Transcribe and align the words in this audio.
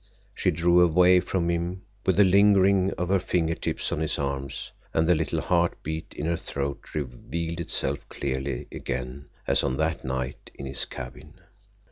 She 0.33 0.49
drew 0.49 0.81
away 0.81 1.19
from 1.19 1.47
him, 1.47 1.83
with 2.07 2.19
a 2.19 2.23
lingering 2.23 2.89
of 2.97 3.09
her 3.09 3.19
finger 3.19 3.53
tips 3.53 3.91
on 3.91 3.99
his 3.99 4.17
arm, 4.17 4.49
and 4.95 5.07
the 5.07 5.13
little 5.13 5.41
heart 5.41 5.83
beat 5.83 6.15
in 6.15 6.25
her 6.25 6.37
throat 6.37 6.95
revealed 6.95 7.59
itself 7.59 8.09
clearly 8.09 8.67
again 8.71 9.27
as 9.45 9.63
on 9.63 9.77
that 9.77 10.03
night 10.03 10.49
in 10.55 10.65
his 10.65 10.85
cabin. 10.85 11.35